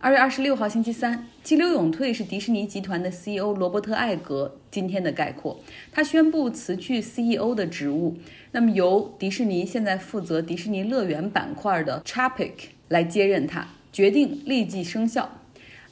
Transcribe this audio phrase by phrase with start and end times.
[0.00, 5.58] 二月二十六号星期三，激流勇退是迪士尼集团的 CEO 罗伯特·艾格今天的概括。
[5.90, 8.16] 他宣布辞去 CEO 的职务，
[8.52, 12.52] 那么由迪士尼现在负责迪士尼乐园板块的 Chapik
[12.86, 15.37] 来接任他，决定立即生效。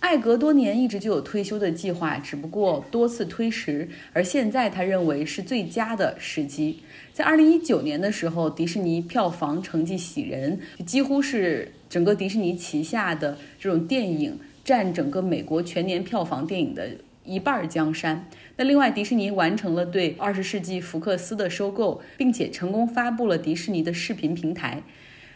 [0.07, 6.79] 艾格多年一直就有退休的计划，只不过多次推迟，而现在他认为是最佳的时机。
[7.13, 11.73] 在二零一九年的时候，迪士尼票房成绩喜人，几乎是。
[11.89, 16.89] 整个迪士尼旗下的这种电影占整个美国全年票房电影的
[17.25, 18.29] 一半江山。
[18.57, 24.83] 那另外，迪士尼完成了对二十世纪福克斯的收购，并且成功发布了迪士尼的视频平台，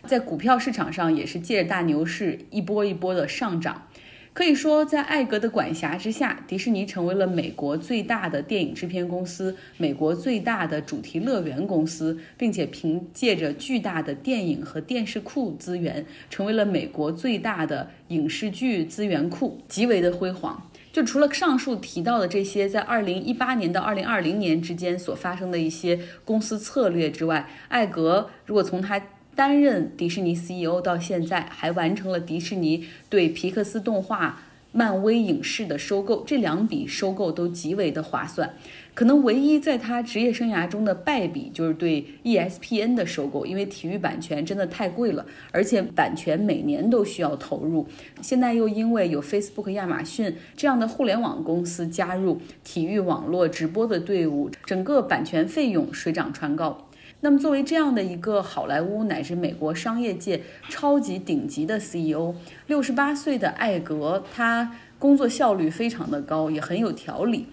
[0.07, 3.87] 在股票市场上也是借着大牛市一波一波的上涨。
[4.33, 20.71] 可以说，在艾格的管辖之下，迪士尼成为了美国最大的电影制片公司，美国最大的主题乐园公司，并且凭借着巨大的电影和电视库资源，成为了美国最大的影视剧资源库，极为的辉煌。
[20.93, 29.03] 就除了上述提到的这些，在二零一八年到二零二零年之间所发生的一些公司策略之外，艾格如果从他。
[29.35, 38.55] 担任迪士尼 CEO 到现在，还完成了迪士尼对皮克斯动画、漫威影视的收购，这两笔收购都极为的划算。
[38.93, 47.87] 可能唯一在他职业生涯中的败笔就是对 ESPN 的收购，因为体育版权真的太贵了，而且版权每年都需要投入。
[48.21, 56.87] 现在又因为有 Facebook、亚马逊这样的互联网公司加入体育网络直播的队伍，整个版权费用水涨船高。
[57.23, 60.41] 那么，作为这样的一个好莱坞乃至美国商业界
[60.71, 62.35] 超级顶级的 CEO，
[62.67, 67.47] 六十八岁的艾格，他工作效率非常的高，也很有条理。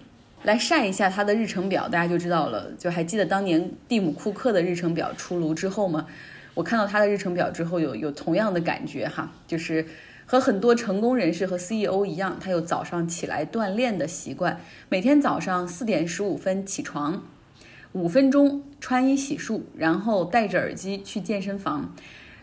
[0.44, 2.72] 来晒一下他的日程表，大家就知道了。
[2.78, 6.06] 就还记得当年蒂姆·库克的日程表出炉之后吗？
[6.54, 9.84] 我看到他的日程表之后，有有同样的感觉哈，就是
[10.24, 17.22] 和很多成功人士和 CEO 一样，他有早上起来锻炼的习惯，每天早上四点十五分起床。
[17.92, 21.94] 五分钟穿衣洗漱，然后戴着耳机去健身房。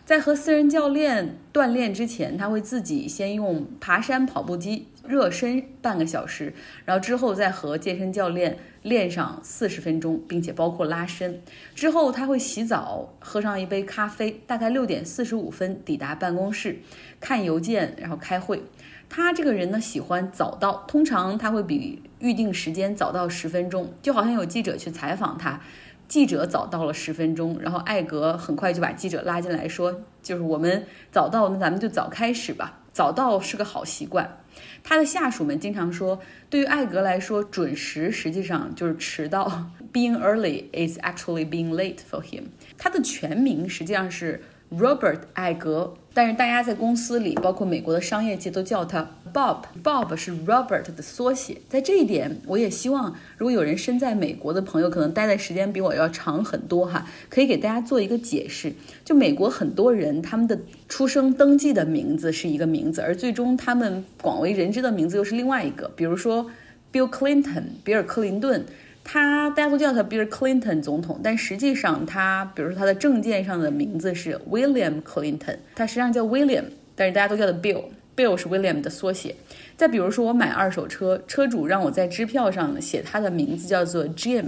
[0.04, 6.54] 在和私人教练锻炼之前，他会自己先用爬山跑步机热身半个小时，
[6.84, 11.42] 然后之后再和健身教练练上四十分钟，并且包括拉伸。
[11.74, 16.78] 之后他会洗澡，喝上一杯咖啡，大概六点四十五分抵达办公室，
[17.18, 18.62] 看邮件，然后开会。
[19.08, 25.60] 他这个人呢，喜欢早到，通常他会比预定时间早到十分钟，就好像有记者去采访他，
[26.08, 34.38] 记者早到了十分钟，然后艾格很快就把记者拉进来，说，就是我们早到，那咱们就早开始吧，早到是个好习惯。
[34.82, 36.18] 他的下属们经常说，
[36.50, 42.44] 对于艾格来说，准时实际上就是迟到， being early is actually being late for him。
[42.76, 44.42] 他的全名实际上是。
[44.70, 49.62] Robert 艾格，但是大家在公司里，包括美国的商业界，都叫他 Bob。
[49.82, 51.58] Bob 是 Robert 的缩写。
[51.68, 58.72] 在这一点，我也希望，如果有人身在美国的朋友，可能待的时间比我要长很多哈，可以给大家做一个解释。
[59.04, 65.88] 就美国很多人，他们的出生登记的名字是一个名字，而最终他们广为人知的名字又是另外一个。
[65.94, 66.50] 比如说
[66.92, 68.66] Bill Clinton，比尔·克林顿。
[69.08, 76.64] 他大家都叫他 Bill Clinton 总统，但实际上他，比如说他的证件上的名字是 William Clinton，他实际上叫 William，
[76.96, 79.36] 但是大家都叫他 Bill，Bill 是 William 的缩写。
[79.76, 84.46] 再比如说我买二手车，车主让我在支票上写他的名字叫做 Jim，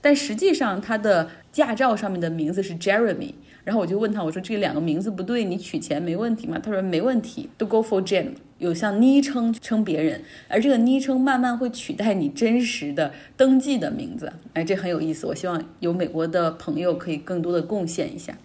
[0.00, 3.34] 但实际上他的驾照上面的名字是 Jeremy。
[3.64, 6.58] 然后我就问他，我说这两个名字不对，你取钱没问题吗？
[6.62, 8.28] 他说没问题，都 go for Jim。
[8.58, 15.26] 有像昵称称别人，而这个昵称慢慢会取代你真实的登记的名字，哎，这很有意思。
[15.26, 18.36] 我希望有美国的朋友可以更多的贡献一下。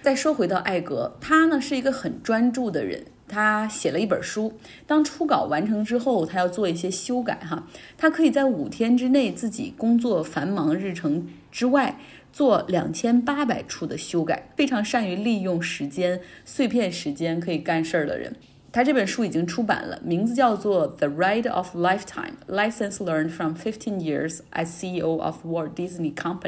[0.00, 4.52] 再说回到艾格，他呢是一个很专注的人，他写了一本书，
[4.88, 11.96] 当初稿完成之后，他要做一些修改哈，他可以在五天之内自己工作繁忙日程之外
[12.32, 18.34] 做两千八百处的修改，非常善于利用时间碎片时间可以干事儿的人。
[18.72, 26.40] 他这本书已经出版了，名字叫做《The Ride of Lifetime: Lessons Learned from Fifteen Years as CEO of Walt Disney Company》，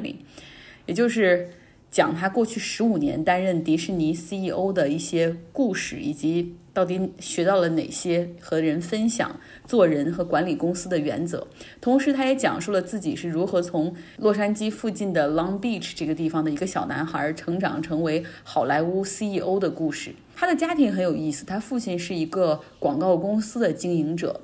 [0.87, 1.51] 也就是
[1.93, 11.47] 讲他过去十五年担任迪士尼 CEO 的一些故事，以及到底学到了哪些和人分享做人和管理公司的原则。
[11.83, 20.15] 同时，他也讲述了自己是如何从洛杉矶附近的 Long Beach 这个地方的一个小男孩成长成为好莱坞 CEO 的故事。
[20.35, 24.41] 他的家庭很有意思，他父亲是一个广告公司的经营者，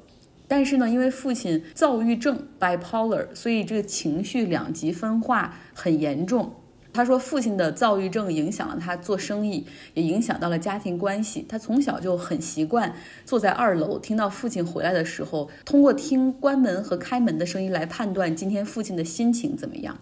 [0.47, 6.53] 但是呢，因为父亲躁郁症 （bipolar），所以这个情绪两极分化很严重。
[6.93, 9.65] 他说，父亲的躁郁症影响了他做生意，
[9.95, 11.47] 也影响到了家庭关系。
[11.49, 12.95] 他从小就很习惯
[13.25, 19.99] 坐在二楼，听到父亲回来的时候，通过听关门和开门的声音来判断今天父亲的心情怎么样。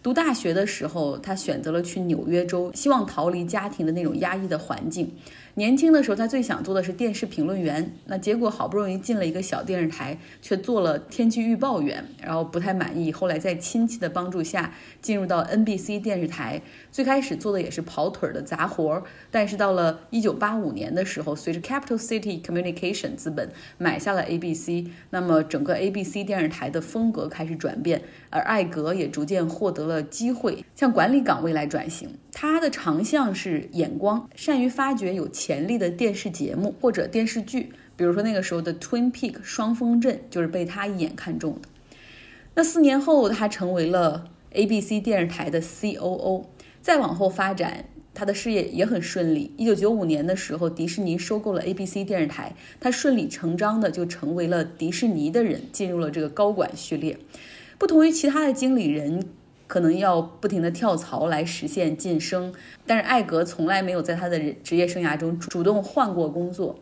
[0.00, 5.12] 读大学的时候，他选择了去纽约州，希望逃离家庭的那种压抑的环境。
[5.54, 7.92] 年轻的时候，他最想做的是电视评论员。
[8.06, 13.12] 那结果好不容易进了一个小电视台，却做了天气预报员，然后不太满意。
[13.12, 14.72] 后来在亲戚的帮助下，
[15.02, 16.62] 进入到 NBC 电视台。
[16.92, 32.10] 最开始做的也是跑腿的杂活儿，但是到了1985年的时候，随着 Capital City Communication 资本买下了 ABC，那么整个 ABC 电视台的风格开始转变，而艾格也逐渐获得了机会向管理岗位来转型。
[32.32, 41.68] 他的长项是眼光，善于发掘有潜力的电视节目或者电视剧，比如说那个时候的 Twin Peak 双峰镇就是被他一眼看中的。
[42.54, 46.44] 那四年后，他成为了 ABC 电视台的 COO。
[46.80, 47.84] 再往后发展，
[48.14, 49.52] 他的事业也很顺利。
[49.58, 57.18] 一九九五年的时候，迪士尼收购了 ABC 电视台，他顺理成章的就成为了迪士尼的人，进入了这个高管序列。
[57.78, 59.24] 不同于其他的经理人。
[59.68, 62.54] 可能要不停的跳槽来实现晋升，
[62.86, 66.78] 但是艾格从来没有在他的职业生涯中主动换过工作。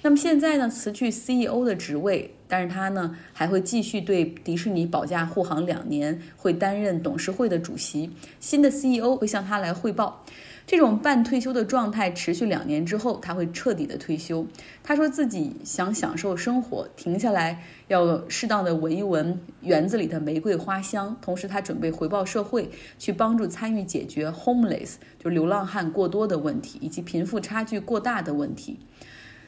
[0.00, 8.10] 那么现在呢，辞去 CEO 的职位，但是他呢还会继续对迪士尼保驾护航两年，会担任董事会的主席。
[8.40, 10.24] 新的 CEO 会向他来汇报。
[10.70, 14.46] 这种半退休的状态持续两年之后，他会彻底的退休。
[14.84, 21.16] 他说自己想享受生活，停下来要适当的闻一闻园子里的玫瑰花香。
[21.20, 22.70] 同时，他准备回报社会，
[23.00, 28.78] 去帮助参与解决 homeless 就流浪汉过多的问题，以及贫富差距过大的问题。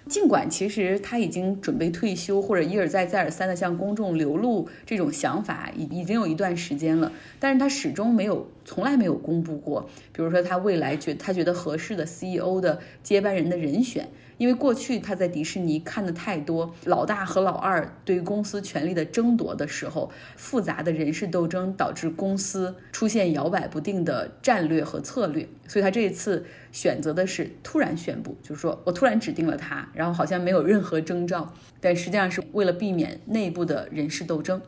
[0.09, 9.89] 尽管其实他已经准备退休，或者一而再再而三的向公众流露这种想法，已已经有一段时间了，但是他始终没有，从来没有公布过。
[10.13, 14.09] 比如说他未来觉他觉得合适的 CEO 的接班人的人选。
[14.43, 34.61] 因为过去他在迪士尼看的太多老大和老二对于公司权力的争夺的时候，复杂的人事斗争导致公司出现摇摆不定的战略和策略，所以他这一次选择的是突然宣布，就是说我突然指定了他，然后好像没有任何征兆，但实际上是为了避免内部的人事斗争。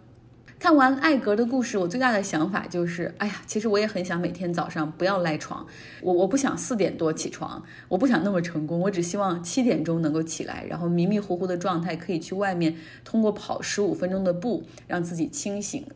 [0.59, 5.67] 看完艾格的故事，我最大的想法就是，哎呀，其实我也很想每天早上不要赖床，
[6.01, 15.87] 我我不想四点多起床，我不想那么成功，我只希望七点钟能够起来，然后迷迷糊糊的状态可以去外面通过跑十五分钟的步让自己清醒，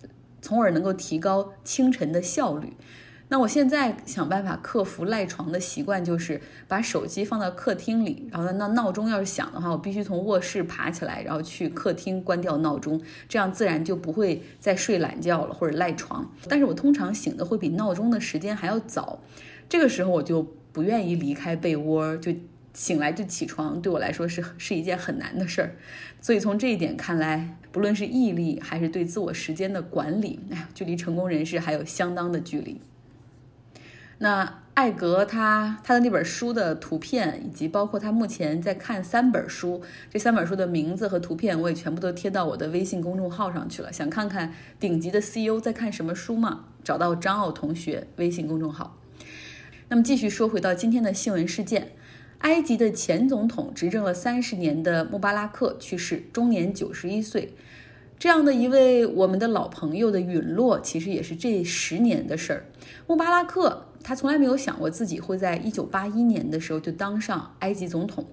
[0.42, 2.74] 从而能够提高清晨的效率。
[3.30, 12.98] 那我现在想办法克服赖床的习惯，就是把手机放到客厅里，然后那闹钟要是响的话，我必须从卧室爬起来，然后去客厅关掉闹钟，
[13.28, 16.26] 这样自然就不会再睡懒觉了或者赖床。
[16.48, 19.20] 但是我通常醒的会比闹钟的时间还要早，
[19.68, 20.42] 这个时候我就
[20.72, 22.34] 不愿意离开被窝，就
[22.72, 25.76] 醒来就起床，对我来说是是一件很难的事儿。
[26.22, 32.80] 所以从这一点看来，不论是毅力还是对自我时间的管理，哎，距离成功人士还有相当的距离。
[34.18, 43.92] 那艾格他他的那本书的图片，以及包括他目前在看三本书，这三本书的名字和图片，我也全部都贴到我的微信公众号上去了。
[43.92, 46.66] 想看看顶级的 CEO 在看什么书吗？
[46.84, 48.96] 找到张奥同学微信公众号。
[49.88, 51.92] 那么继续说回到今天的新闻事件，
[52.38, 57.54] 埃及的前总统执政了三十年的穆巴拉克去世，终年九十一岁。
[58.18, 62.64] 这样的一位我们的老朋友的陨落，其实也是这十年的事儿。
[63.06, 63.84] 穆巴拉克。
[64.00, 68.24] 他从来没有想过自己会在一九八一年的时候就当上埃及总统，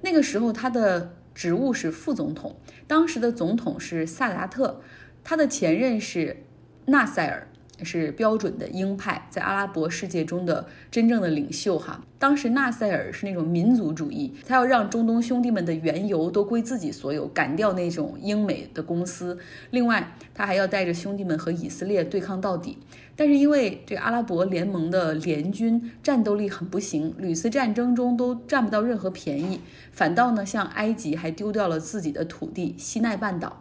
[0.00, 4.80] 那个时候他的职务是副总统，当时的总统是萨达特，
[5.24, 6.44] 他的前任是
[6.86, 7.48] 纳赛尔。
[7.82, 12.02] 是标准的鹰派，在阿拉伯世界中的真正的领袖哈。
[12.18, 19.38] 当时纳赛尔是那种民族主义，他要让中东兄弟们的原油都归自己所有，赶掉那种英美的公司。
[19.70, 22.78] 另外，他还要带着兄弟们和以色列对抗到底。
[23.14, 29.60] 但是因为这阿拉伯联盟的联军战斗力很不行，屡次战争中都占不到任何便宜，
[29.92, 33.60] 反倒呢向埃及还丢掉了自己的土地西奈半岛。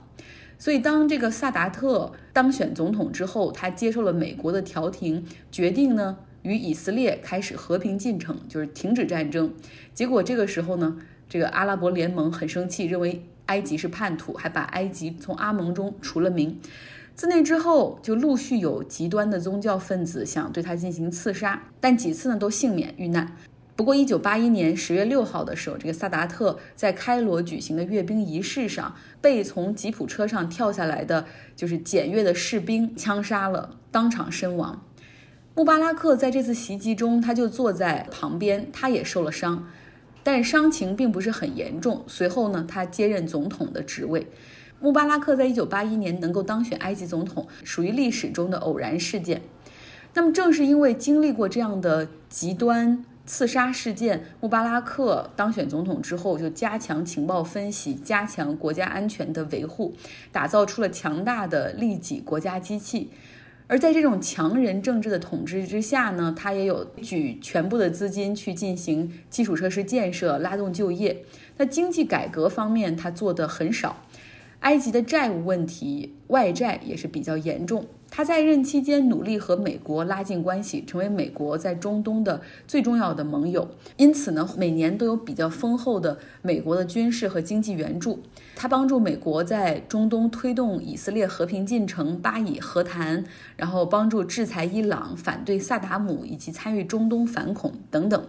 [0.60, 9.54] 所以，当这个萨达特当选总统之后，他接受了美国的调停，决定呢与以色列开始和平进程，就是停止战争。
[9.94, 10.98] 结果这个时候呢，
[11.30, 16.60] 这个阿拉伯联盟很生气，认为埃及是叛徒，还把埃及从阿盟中除了名。
[17.14, 23.36] 自那之后，就陆续有极端的宗教分子想对他进行刺杀，但几次呢都幸免遇难。
[23.78, 34.84] 不过，一九八一年十月六号的时候，这个萨达特在开罗举行的阅兵仪式上，被从吉普车上跳下来的就是检阅的士兵枪杀了，当场身亡。
[35.54, 39.68] 穆巴拉克在这次袭击中，他就坐在旁边，他也受了伤，
[40.24, 42.04] 但伤情并不是很严重。
[42.08, 44.26] 随后呢，他接任总统的职位。
[44.80, 49.44] 穆巴拉克在一九八一年能够当选埃及总统，属于历史中的偶然事件。
[50.16, 59.94] 那么，正是因为经历过这样的极端刺杀事件，穆巴拉克当选总统之后，就加强情报分析，加强国家安全的维护，
[60.32, 63.12] 打造出了强大的利己国家机器。
[63.68, 71.26] 而在这种强人政治的统治之下呢，他也有举全部的资金去进行基础设施建设，拉动就业。
[71.58, 74.04] 那经济改革方面，他做的很少。
[74.62, 77.86] 埃及的债务问题，外债也是比较严重。
[78.18, 83.70] 他在任期间努力和美国拉近关系，成为美国在中东的最重要的盟友。
[83.96, 88.24] 因此呢，每年都有比较丰厚的美国的军事和经济援助。
[88.56, 93.24] 他帮助美国在中东推动以色列和平进程、巴以和谈，
[93.56, 98.26] 然后帮助制裁伊朗、反对萨达姆以及参与中东反恐等等。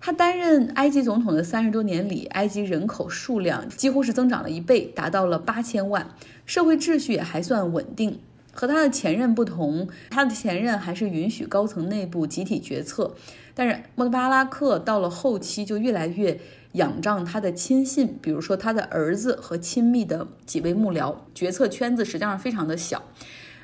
[0.00, 6.10] 他担任埃及总统的三十多年里，埃及人口数量几乎是增长了一倍，达到了八千万，
[6.44, 8.18] 社会秩序也还算稳定。
[8.56, 13.14] 和他的前任不同，他的前任还是允许高层内部集体决策，
[13.54, 16.40] 但是穆巴拉克到了后期就越来越
[16.72, 23.02] 仰仗他的亲信，比如说他的儿子和亲密的几位幕僚，决策圈子实际上非常的小。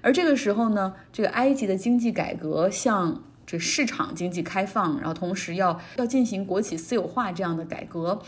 [0.03, 8.21] 而这个时候呢，这个埃及的经济改革向这市场经济开放，然后同时要要进行国企私有化这样的改革，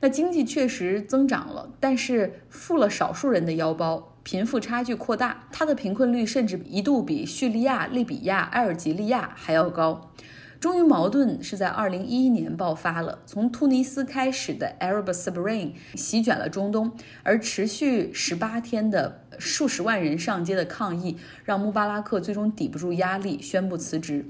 [0.00, 4.14] 那经济确实增长了，但是富了少数人的腰包。
[4.30, 10.12] 贫富差距扩大，它的贫困率甚至一度比叙利亚、利比亚、埃尔及利亚还要高。
[10.60, 13.20] 终于，矛盾是在二零一一年爆发了。
[13.24, 16.92] 从突尼斯开始的 Arab Spring 席卷了中东，
[17.22, 24.26] 而持续十八天的数十万人上街的抗议，让穆巴拉克最终抵不住压力，宣布辞职。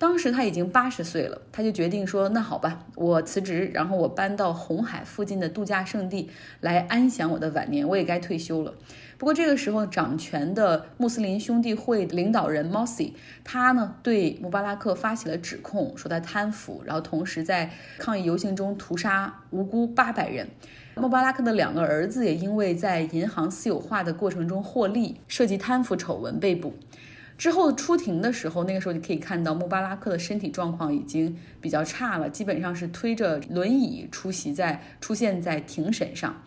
[0.00, 6.30] 当时他已经八十岁了，他就决定说：“那好吧，我辞职，然后我搬到红海附近的度假胜地
[6.62, 8.72] 来安享我的晚年，我也该退休了。”
[9.18, 13.12] 不过这个时候，掌权的穆斯林兄弟会领导人 Mossi，
[13.44, 20.48] 他呢对穆巴拉克发起了指控，说他贪腐，然后同时在抗议游行中屠杀无辜八百人。
[20.94, 26.74] 穆巴拉克的两个儿子也因为在银行私有化的过程中获利，涉及贪腐丑闻被捕。
[27.40, 36.42] 之后出庭的时候，那个时候你可以看到穆巴拉克的身体状况已经比较差了，基本上是推着轮椅出席在出现在庭审上。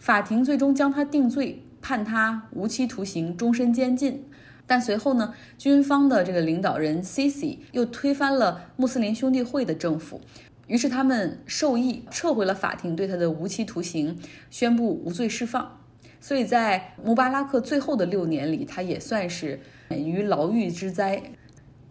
[0.00, 1.62] 法庭最终将他定罪。
[1.80, 4.24] 判他无期徒刑、终身监禁，
[4.66, 10.18] 但随后呢，军方的这个领导人 Sisi 又推翻了穆斯林兄弟会的政府，
[10.66, 14.18] 于是他们受益撤回了法庭对他的无期徒刑，
[14.50, 15.78] 宣布无罪释放。
[16.22, 19.60] 所以在穆巴拉克最后的六年里，他也算是
[19.94, 21.22] 免于牢狱之灾。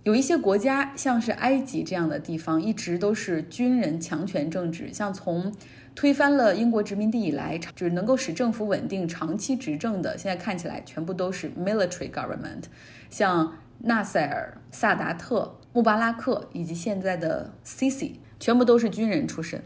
[0.03, 5.53] 有一些国家，像是埃及这样的地方，一直都是军人强权政治，像从。
[5.95, 12.63] 推翻了英国殖民地以来，就是能够使政府稳定、长期执政的，现在看起来全部都是 military government，
[13.11, 19.63] 像纳赛尔、萨达特、穆巴拉克以及现在的 Sisi，全部都是军人出身。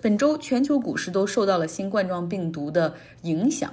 [0.00, 3.72] 本周全球股市都受到了新冠状病毒的影响。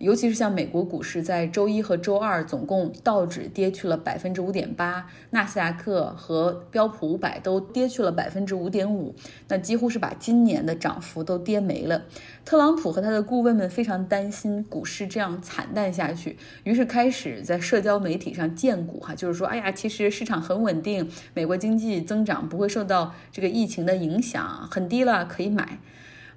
[0.00, 9.14] 尤其是像美国股市，在周一和周二总共道指跌去了百分之五点八，纳斯达克和标普五百都跌去了百分之五点五，
[9.48, 12.04] 那几乎是把今年的涨幅都跌没了。
[12.46, 25.78] 特朗普和他的顾问们非常担心股市这样惨淡下去，于是开始在社交媒体上荐股，哈，就是说，哎呀，其实市场很稳定，美国经济增长不会受到这个疫情的影响，很低了，可以买。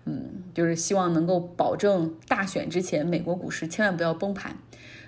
[0.05, 4.57] 嗯，就是希望能够保证大选之前美国股市千万不要崩盘。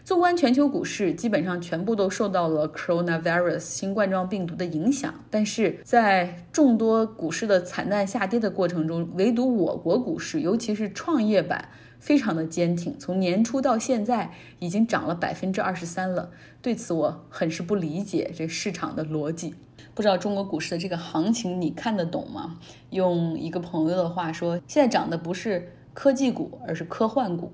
[0.03, 5.11] 纵观全球股市，基本上全部都受到了 coronavirus 新冠状病毒的影响。
[5.31, 11.69] 但是在众多股市的惨淡下跌的过程中，唯独我国股市，尤其是创业板，
[12.05, 12.95] 非常的坚挺。
[12.99, 16.29] 从年初到现在，已经涨了百分之二十三了。
[16.61, 19.55] 对此，我很是不理解这市场的逻辑。
[19.95, 22.59] 不知道中国股市的这个行情你看得懂吗？
[22.91, 27.51] 用一个朋友的话说，现在涨的不是科技股，而是科幻股。